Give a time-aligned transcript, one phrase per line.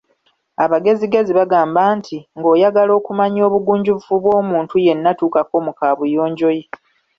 [0.63, 6.63] Abagezigezi bagamba nti, ng‘oyagala okumanya obugunjufu bw‘omuntu yenna tuukako mu kabuyonjo ye.